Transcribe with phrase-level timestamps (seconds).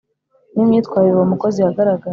[0.53, 2.09] ni myitwarire uwo umukozi yagaragaje